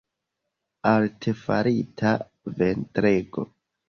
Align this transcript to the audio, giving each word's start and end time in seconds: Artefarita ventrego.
Artefarita 0.91 2.13
ventrego. 2.55 3.45